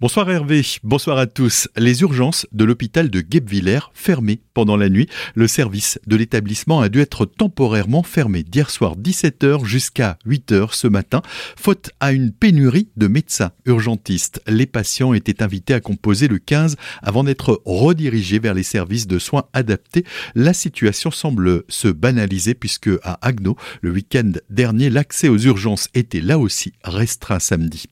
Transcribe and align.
Bonsoir 0.00 0.28
Hervé, 0.28 0.60
bonsoir 0.82 1.18
à 1.18 1.28
tous. 1.28 1.68
Les 1.76 2.02
urgences 2.02 2.48
de 2.50 2.64
l'hôpital 2.64 3.10
de 3.10 3.20
Guebwiller 3.20 3.78
fermées 3.94 4.40
pendant 4.52 4.76
la 4.76 4.88
nuit. 4.88 5.08
Le 5.36 5.46
service 5.46 6.00
de 6.08 6.16
l'établissement 6.16 6.80
a 6.80 6.88
dû 6.88 7.00
être 7.00 7.26
temporairement 7.26 8.02
fermé 8.02 8.42
d'hier 8.42 8.70
soir 8.70 8.96
17h 8.96 9.64
jusqu'à 9.64 10.18
8h 10.26 10.70
ce 10.72 10.88
matin, 10.88 11.22
faute 11.56 11.90
à 12.00 12.10
une 12.10 12.32
pénurie 12.32 12.88
de 12.96 13.06
médecins 13.06 13.52
urgentistes. 13.66 14.42
Les 14.48 14.66
patients 14.66 15.14
étaient 15.14 15.44
invités 15.44 15.74
à 15.74 15.80
composer 15.80 16.26
le 16.26 16.38
15 16.38 16.74
avant 17.00 17.22
d'être 17.22 17.62
redirigés 17.64 18.40
vers 18.40 18.54
les 18.54 18.64
services 18.64 19.06
de 19.06 19.20
soins 19.20 19.44
adaptés. 19.52 20.04
La 20.34 20.54
situation 20.54 21.12
semble 21.12 21.62
se 21.68 21.86
banaliser 21.86 22.54
puisque 22.54 22.90
à 23.04 23.20
Agno, 23.22 23.56
le 23.80 23.92
week-end 23.92 24.32
dernier, 24.50 24.90
l'accès 24.90 25.28
aux 25.28 25.38
urgences 25.38 25.88
était 25.94 26.20
là 26.20 26.40
aussi 26.40 26.72
restreint 26.82 27.38
samedi. 27.38 27.84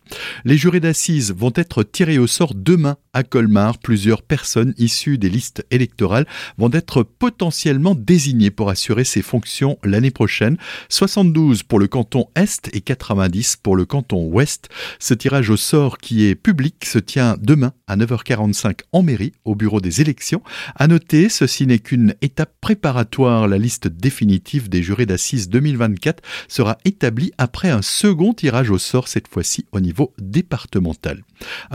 Les 0.44 0.56
jurés 0.56 0.80
d'assises 0.80 1.32
vont 1.32 1.52
être 1.54 1.84
tirés 1.92 2.18
au 2.18 2.26
sort 2.26 2.54
demain 2.54 2.96
à 3.12 3.22
Colmar. 3.22 3.78
Plusieurs 3.78 4.22
personnes 4.22 4.74
issues 4.78 5.18
des 5.18 5.28
listes 5.28 5.64
électorales 5.70 6.26
vont 6.58 6.70
être 6.72 7.02
potentiellement 7.02 7.94
désignées 7.94 8.50
pour 8.50 8.70
assurer 8.70 9.04
ces 9.04 9.22
fonctions 9.22 9.78
l'année 9.84 10.10
prochaine. 10.10 10.56
72 10.88 11.62
pour 11.62 11.78
le 11.78 11.86
canton 11.86 12.26
Est 12.34 12.70
et 12.74 12.80
90 12.80 13.56
pour 13.62 13.76
le 13.76 13.84
canton 13.84 14.24
Ouest. 14.24 14.68
Ce 14.98 15.14
tirage 15.14 15.50
au 15.50 15.56
sort 15.56 15.98
qui 15.98 16.24
est 16.24 16.34
public 16.34 16.84
se 16.84 16.98
tient 16.98 17.36
demain 17.40 17.72
à 17.86 17.96
9h45 17.96 18.80
en 18.92 19.02
mairie 19.02 19.32
au 19.44 19.54
bureau 19.54 19.80
des 19.80 20.00
élections. 20.00 20.42
À 20.74 20.88
noter, 20.88 21.28
ceci 21.28 21.66
n'est 21.66 21.78
qu'une 21.78 22.14
étape 22.22 22.54
préparatoire. 22.60 23.48
La 23.48 23.58
liste 23.58 23.88
définitive 23.88 24.68
des 24.68 24.82
jurés 24.82 25.06
d'assises 25.06 25.48
2024 25.48 26.22
sera 26.48 26.78
établie 26.84 27.32
après 27.38 27.70
un 27.70 27.82
second 27.82 28.32
tirage 28.32 28.70
au 28.70 28.78
sort, 28.78 29.08
cette 29.08 29.28
fois-ci 29.28 29.66
au 29.72 29.80
niveau 29.80 30.14
départemental. 30.18 31.22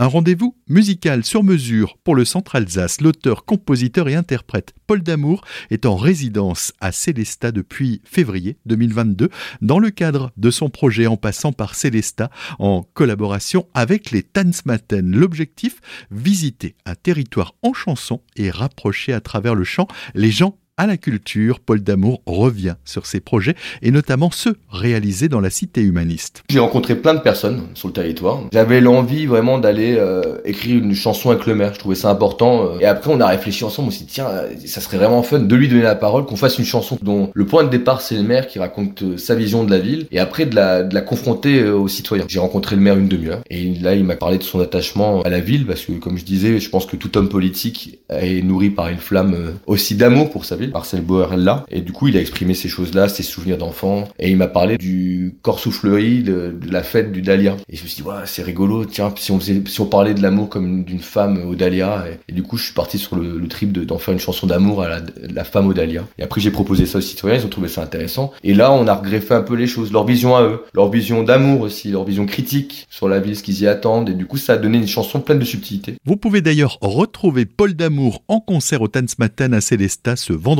Rendez-vous 0.08 0.56
musical 0.68 1.24
sur 1.24 1.42
mesure 1.44 1.96
pour 2.02 2.14
le 2.14 2.24
Centre 2.24 2.56
Alsace. 2.56 3.00
L'auteur, 3.00 3.44
compositeur 3.44 4.08
et 4.08 4.14
interprète 4.14 4.74
Paul 4.86 5.02
Damour 5.02 5.44
est 5.70 5.86
en 5.86 5.96
résidence 5.96 6.72
à 6.80 6.92
Célestat 6.92 7.52
depuis 7.52 8.00
février 8.04 8.56
2022 8.66 9.28
dans 9.62 9.78
le 9.78 9.90
cadre 9.90 10.32
de 10.36 10.50
son 10.50 10.70
projet 10.70 11.06
en 11.06 11.16
passant 11.16 11.52
par 11.52 11.74
Célestat 11.74 12.30
en 12.58 12.82
collaboration 12.94 13.66
avec 13.74 14.10
les 14.10 14.22
Tanzmatten. 14.22 15.14
L'objectif, 15.14 15.80
visiter 16.10 16.74
un 16.86 16.94
territoire 16.94 17.54
en 17.62 17.72
chanson 17.72 18.20
et 18.36 18.50
rapprocher 18.50 19.12
à 19.12 19.20
travers 19.20 19.54
le 19.54 19.64
chant 19.64 19.88
les 20.14 20.30
gens 20.30 20.57
à 20.78 20.86
la 20.86 20.96
culture, 20.96 21.58
Paul 21.58 21.80
Damour 21.80 22.22
revient 22.24 22.76
sur 22.84 23.04
ses 23.04 23.18
projets 23.18 23.56
et 23.82 23.90
notamment 23.90 24.30
ceux 24.30 24.56
réalisés 24.70 25.28
dans 25.28 25.40
la 25.40 25.50
cité 25.50 25.82
humaniste. 25.82 26.44
J'ai 26.48 26.60
rencontré 26.60 26.94
plein 26.94 27.14
de 27.14 27.20
personnes 27.20 27.64
sur 27.74 27.88
le 27.88 27.94
territoire. 27.94 28.42
J'avais 28.52 28.80
l'envie 28.80 29.26
vraiment 29.26 29.58
d'aller 29.58 29.96
euh, 29.98 30.38
écrire 30.44 30.78
une 30.78 30.94
chanson 30.94 31.30
avec 31.30 31.46
le 31.46 31.56
maire. 31.56 31.74
Je 31.74 31.80
trouvais 31.80 31.96
ça 31.96 32.10
important. 32.10 32.62
Euh. 32.62 32.78
Et 32.78 32.86
après, 32.86 33.12
on 33.12 33.20
a 33.20 33.26
réfléchi 33.26 33.64
ensemble. 33.64 33.88
On 33.88 33.90
s'est 33.90 34.04
dit, 34.04 34.12
tiens, 34.12 34.28
ça 34.66 34.80
serait 34.80 34.98
vraiment 34.98 35.22
fun 35.24 35.40
de 35.40 35.56
lui 35.56 35.66
donner 35.66 35.82
la 35.82 35.96
parole, 35.96 36.26
qu'on 36.26 36.36
fasse 36.36 36.58
une 36.58 36.64
chanson 36.64 36.96
dont 37.02 37.30
le 37.34 37.44
point 37.44 37.64
de 37.64 37.70
départ, 37.70 38.00
c'est 38.00 38.14
le 38.14 38.22
maire 38.22 38.46
qui 38.46 38.60
raconte 38.60 39.02
euh, 39.02 39.16
sa 39.16 39.34
vision 39.34 39.64
de 39.64 39.70
la 39.72 39.80
ville 39.80 40.06
et 40.12 40.20
après 40.20 40.46
de 40.46 40.54
la 40.54 41.00
confronter 41.00 41.64
aux 41.64 41.88
citoyens. 41.88 42.24
J'ai 42.28 42.38
rencontré 42.38 42.76
le 42.76 42.82
maire 42.82 42.96
une 42.96 43.08
demi-heure 43.08 43.40
et 43.50 43.74
là, 43.74 43.96
il 43.96 44.04
m'a 44.04 44.14
parlé 44.14 44.38
de 44.38 44.44
son 44.44 44.60
attachement 44.60 45.22
à 45.22 45.28
la 45.28 45.40
ville 45.40 45.66
parce 45.66 45.84
que, 45.84 45.92
comme 45.92 46.18
je 46.18 46.24
disais, 46.24 46.60
je 46.60 46.70
pense 46.70 46.86
que 46.86 46.94
tout 46.94 47.18
homme 47.18 47.28
politique 47.28 47.98
est 48.10 48.42
nourri 48.42 48.70
par 48.70 48.88
une 48.88 48.98
flamme 48.98 49.54
aussi 49.66 49.96
d'amour 49.96 50.30
pour 50.30 50.44
sa 50.44 50.54
ville. 50.54 50.67
Marcel 50.72 51.02
Bauer 51.02 51.36
là. 51.36 51.64
Et 51.70 51.80
du 51.80 51.92
coup, 51.92 52.08
il 52.08 52.16
a 52.16 52.20
exprimé 52.20 52.54
ces 52.54 52.68
choses-là, 52.68 53.08
ses 53.08 53.22
souvenirs 53.22 53.58
d'enfant. 53.58 54.08
Et 54.18 54.30
il 54.30 54.36
m'a 54.36 54.46
parlé 54.46 54.78
du 54.78 55.34
corps 55.42 55.58
soufflerie, 55.58 56.22
de, 56.22 56.54
la 56.68 56.82
fête 56.82 57.12
du 57.12 57.22
Dahlia. 57.22 57.56
Et 57.70 57.76
je 57.76 57.82
me 57.82 57.88
suis 57.88 58.02
dit, 58.02 58.08
ouais, 58.08 58.14
c'est 58.26 58.42
rigolo. 58.42 58.84
Tiens, 58.84 59.12
si 59.16 59.32
on, 59.32 59.40
si 59.40 59.80
on 59.80 59.86
parlait 59.86 60.14
de 60.14 60.22
l'amour 60.22 60.48
comme 60.48 60.84
d'une 60.84 61.00
femme 61.00 61.42
au 61.48 61.54
Dahlia. 61.54 62.04
Et, 62.28 62.32
du 62.32 62.42
coup, 62.42 62.56
je 62.56 62.64
suis 62.64 62.74
parti 62.74 62.98
sur 62.98 63.16
le, 63.16 63.48
trip 63.48 63.72
d'en 63.72 63.98
faire 63.98 64.12
une 64.12 64.20
chanson 64.20 64.46
d'amour 64.46 64.82
à 64.82 65.00
la, 65.30 65.44
femme 65.44 65.68
au 65.68 65.72
Dahlia. 65.72 66.04
Et 66.18 66.22
après, 66.22 66.40
j'ai 66.40 66.50
proposé 66.50 66.84
ça 66.84 66.98
aux 66.98 67.02
citoyens. 67.02 67.38
Ils 67.38 67.46
ont 67.46 67.50
trouvé 67.50 67.68
ça 67.68 67.82
intéressant. 67.82 68.32
Et 68.44 68.52
là, 68.52 68.72
on 68.72 68.86
a 68.86 68.94
regreffé 68.94 69.34
un 69.34 69.40
peu 69.40 69.54
les 69.54 69.66
choses, 69.66 69.90
leur 69.90 70.04
vision 70.04 70.36
à 70.36 70.42
eux, 70.42 70.64
leur 70.74 70.90
vision 70.90 71.22
d'amour 71.22 71.62
aussi, 71.62 71.90
leur 71.90 72.04
vision 72.04 72.26
critique 72.26 72.86
sur 72.90 73.08
la 73.08 73.20
ville, 73.20 73.36
ce 73.36 73.42
qu'ils 73.42 73.62
y 73.62 73.66
attendent. 73.66 74.10
Et 74.10 74.14
du 74.14 74.26
coup, 74.26 74.36
ça 74.36 74.54
a 74.54 74.56
donné 74.58 74.76
une 74.76 74.86
chanson 74.86 75.20
pleine 75.20 75.38
de 75.38 75.44
subtilité. 75.46 75.94
Vous 76.04 76.16
pouvez 76.16 76.42
d'ailleurs 76.42 76.78
retrouver 76.82 77.46
Paul 77.46 77.74
Damour 77.74 78.22
en 78.28 78.40
concert 78.40 78.82
au 78.82 78.88
Tanzmatten 78.88 79.54
à 79.54 79.60
Célestat 79.60 80.16
ce 80.16 80.32
vendredi 80.34 80.57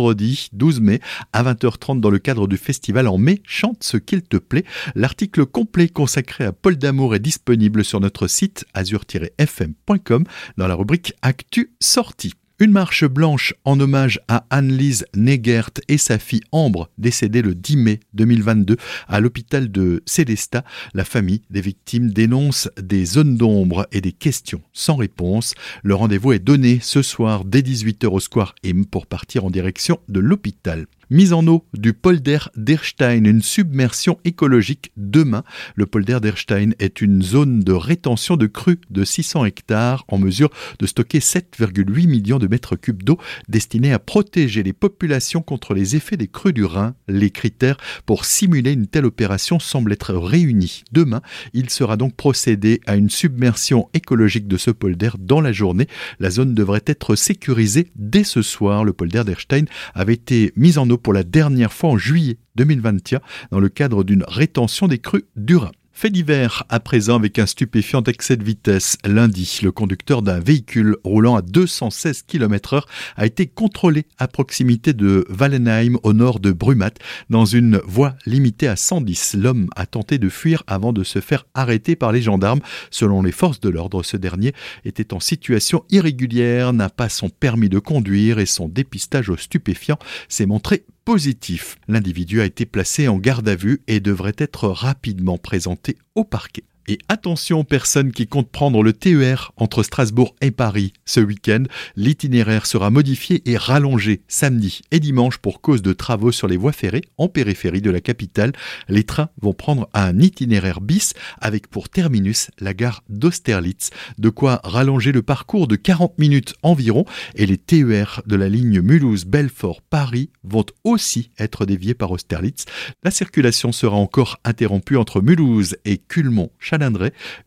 12 0.53 0.81
mai 0.81 1.01
à 1.33 1.43
20h30 1.43 2.01
dans 2.01 2.11
le 2.11 2.19
cadre 2.19 2.47
du 2.47 2.57
festival 2.57 3.09
En 3.09 3.19
mai, 3.19 3.43
chante 3.45 3.83
ce 3.83 3.97
qu'il 3.97 4.23
te 4.23 4.37
plaît. 4.37 4.65
L'article 4.95 5.47
complet 5.47 5.89
consacré 5.89 6.45
à 6.45 6.53
Paul 6.53 6.77
Damour 6.77 7.15
est 7.15 7.21
disponible 7.21 7.85
sur 7.85 8.01
notre 8.01 8.29
site 8.29 8.65
azur-fm.com 8.75 10.25
dans 10.57 10.67
la 10.67 10.75
rubrique 10.75 11.15
Actu 11.23 11.73
sortie. 11.81 12.35
Une 12.61 12.73
marche 12.73 13.05
blanche 13.05 13.55
en 13.65 13.79
hommage 13.79 14.19
à 14.27 14.45
Anne-Lise 14.51 15.07
Negert 15.15 15.71
et 15.87 15.97
sa 15.97 16.19
fille 16.19 16.41
Ambre, 16.51 16.91
décédée 16.99 17.41
le 17.41 17.55
10 17.55 17.77
mai 17.77 18.01
2022 18.15 18.77
à 19.07 19.21
l'hôpital 19.21 19.71
de 19.71 20.03
Célestat. 20.07 20.65
La 20.93 21.05
famille 21.05 21.43
des 21.51 21.61
victimes 21.61 22.11
dénonce 22.11 22.69
des 22.77 23.05
zones 23.05 23.37
d'ombre 23.37 23.87
et 23.93 24.01
des 24.01 24.11
questions 24.11 24.61
sans 24.73 24.97
réponse. 24.97 25.55
Le 25.85 25.95
rendez-vous 25.95 26.33
est 26.33 26.41
donné 26.41 26.81
ce 26.83 27.01
soir 27.01 27.45
dès 27.45 27.61
18h 27.61 28.07
au 28.07 28.19
Square 28.19 28.57
M 28.65 28.87
pour 28.87 29.07
partir 29.07 29.45
en 29.45 29.51
direction 29.51 30.01
de 30.09 30.19
l'hôpital. 30.19 30.87
Mise 31.11 31.33
en 31.33 31.47
eau 31.47 31.65
du 31.73 31.95
polder 31.95 32.51
d'Erstein, 32.55 33.25
une 33.25 33.41
submersion 33.41 34.19
écologique 34.27 34.93
demain. 34.99 35.43
Le 35.75 35.87
polder 35.87 36.19
d'Erstein 36.21 36.75
est 36.81 37.01
une 37.01 37.23
zone 37.23 37.61
de 37.61 37.73
rétention 37.73 38.37
de 38.37 38.47
crues 38.47 38.81
de 38.91 39.05
600 39.05 39.47
hectares 39.47 40.05
en 40.09 40.19
mesure 40.19 40.51
de 40.79 40.87
stocker 40.87 41.21
7,8 41.21 42.07
millions 42.07 42.39
de 42.39 42.47
mètres 42.47 42.77
cubes 42.77 43.03
d'eau 43.03 43.17
destinée 43.49 43.91
à 43.95 43.99
protéger 43.99 44.63
les 44.63 44.75
populations 44.75 45.41
contre 45.41 45.73
les 45.73 45.97
effets 45.97 46.19
des 46.19 46.29
crues 46.29 46.53
du 46.53 46.67
Rhin. 46.67 46.95
Les 47.09 47.31
critères 47.31 47.79
pour 48.05 48.27
simuler 48.27 48.73
une 48.73 48.87
telle 48.87 49.07
opération 49.07 49.59
semblent 49.59 49.95
être 49.95 50.13
réunis. 50.13 50.85
Demain, 50.93 51.23
il 51.55 51.71
sera 51.71 51.97
donc 51.97 52.17
procédé 52.17 52.83
à 52.85 52.97
une 52.97 53.09
submersion 53.09 53.89
écologique 53.95 54.47
de 54.47 54.59
ce 54.59 54.71
polder 54.71 55.13
dans 55.19 55.41
la 55.41 55.53
journée. 55.53 55.89
La 56.21 56.29
zone 56.29 56.53
devrait 56.53 56.85
être 56.85 57.17
sécurisée 57.17 57.93
dès 57.97 58.25
ce 58.25 58.43
soir. 58.43 58.85
Le 58.85 58.93
polder 58.93 59.25
d'Erstein 59.25 59.65
avait 59.95 60.13
été 60.13 60.53
mis 60.55 60.77
en 60.77 60.91
eau 60.91 60.98
pour 60.99 61.13
la 61.13 61.23
dernière 61.23 61.73
fois 61.73 61.91
en 61.91 61.99
juillet 61.99 62.39
2021 62.57 63.21
dans 63.51 63.61
le 63.61 63.69
cadre 63.69 64.05
d'une 64.05 64.25
rétention 64.27 64.89
des 64.89 64.99
crues 64.99 65.25
du 65.37 65.57
Rhin. 65.57 65.71
Fait 66.01 66.11
divers 66.11 66.63
à 66.69 66.79
présent 66.79 67.17
avec 67.17 67.41
un 67.41 67.47
stupéfiant 67.47 68.05
excès 68.05 68.37
de 68.37 68.45
vitesse. 68.45 68.99
Lundi, 69.05 69.59
le 69.65 69.73
conducteur 69.73 70.23
d'un 70.23 70.39
véhicule 70.39 70.97
roulant 71.03 71.35
à 71.35 71.43
216 71.43 72.23
km/h 72.23 72.83
a 73.17 73.27
été 73.27 73.49
contrôlé 73.49 74.07
à 74.17 74.29
proximité 74.29 74.93
de 74.93 75.27
Wallenheim 75.29 75.97
au 76.05 76.13
nord 76.13 76.39
de 76.39 76.53
Brumat 76.53 76.93
dans 77.31 77.47
une 77.47 77.79
voie 77.85 78.15
limitée 78.27 78.69
à 78.69 78.77
110. 78.77 79.35
L'homme 79.41 79.67
a 79.75 79.87
tenté 79.87 80.19
de 80.19 80.29
fuir 80.29 80.63
avant 80.69 80.93
de 80.93 81.03
se 81.03 81.21
faire 81.21 81.47
arrêter 81.55 81.97
par 81.97 82.13
les 82.13 82.23
gendarmes. 82.23 82.61
Selon 82.93 83.21
les 83.21 83.33
forces 83.33 83.59
de 83.59 83.69
l'ordre, 83.69 84.05
ce 84.05 84.17
dernier 84.17 84.53
était 84.85 85.13
en 85.13 85.19
situation 85.19 85.83
irrégulière, 85.91 86.73
n'a 86.73 86.91
pas 86.91 87.09
son 87.09 87.29
permis 87.29 87.71
de 87.71 87.81
conduire 87.81 88.39
et 88.39 88.47
son 88.47 88.69
dépistage 88.69 89.31
aux 89.31 89.37
stupéfiants 89.37 89.99
s'est 90.29 90.47
montré 90.47 90.85
positif. 91.09 91.79
L'individu 91.89 92.43
a 92.43 92.45
été 92.45 92.67
placé 92.67 93.09
en 93.09 93.17
garde 93.17 93.49
à 93.49 93.55
vue 93.55 93.81
et 93.87 93.99
devrait 93.99 94.35
être 94.37 94.69
rapidement 94.69 95.39
présenté 95.39 95.97
au 96.15 96.23
parquet. 96.23 96.65
Et 96.91 96.97
attention 97.10 97.60
aux 97.60 97.65
personnes 97.65 98.12
qui 98.12 98.26
comptent 98.26 98.50
prendre 98.50 98.82
le 98.82 98.94
TER 98.94 99.53
entre 99.59 99.82
Strasbourg 99.82 100.34
et 100.41 100.50
Paris 100.50 100.94
ce 101.04 101.21
week-end. 101.21 101.65
L'itinéraire 101.97 102.65
sera 102.65 102.88
modifié 102.88 103.43
et 103.44 103.59
rallongé 103.59 104.22
samedi 104.26 104.81
et 104.91 104.99
dimanche 104.99 105.37
pour 105.37 105.60
cause 105.60 105.82
de 105.82 105.93
travaux 105.93 106.32
sur 106.32 106.49
les 106.49 106.56
voies 106.56 106.72
ferrées 106.72 107.03
en 107.19 107.28
périphérie 107.28 107.82
de 107.82 107.91
la 107.91 108.00
capitale. 108.00 108.53
Les 108.88 109.04
trains 109.04 109.28
vont 109.43 109.53
prendre 109.53 109.91
un 109.93 110.19
itinéraire 110.19 110.81
bis 110.81 111.12
avec 111.43 111.66
pour 111.66 111.91
terminus 111.91 112.50
la 112.59 112.72
gare 112.72 113.05
d'Austerlitz. 113.10 113.91
De 114.16 114.31
quoi 114.31 114.62
rallonger 114.65 115.12
le 115.12 115.20
parcours 115.20 115.69
de 115.69 115.76
40 115.76 116.19
minutes 116.19 116.55
environ 116.62 117.05
et 117.34 117.44
les 117.44 117.58
TER 117.58 118.23
de 118.25 118.37
la 118.37 118.49
ligne 118.49 118.81
Mulhouse-Belfort-Paris 118.81 120.31
vont 120.43 120.64
aussi 120.84 121.32
être 121.38 121.67
déviés 121.67 121.93
par 121.93 122.12
Austerlitz. 122.12 122.64
La 123.05 123.11
circulation 123.11 123.73
sera 123.73 123.96
encore 123.96 124.38
interrompue 124.44 124.96
entre 124.96 125.20
Mulhouse 125.20 125.76
et 125.84 125.99
Culmont 125.99 126.50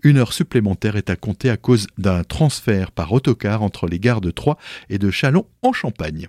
une 0.03 0.17
heure 0.17 0.33
supplémentaire 0.33 0.95
est 0.95 1.09
à 1.09 1.15
compter 1.15 1.49
à 1.49 1.57
cause 1.57 1.87
d'un 1.97 2.23
transfert 2.23 2.91
par 2.91 3.11
autocar 3.13 3.61
entre 3.61 3.87
les 3.87 3.99
gares 3.99 4.21
de 4.21 4.31
Troyes 4.31 4.57
et 4.89 4.97
de 4.97 5.11
Chalon 5.11 5.45
en 5.61 5.73
Champagne. 5.73 6.27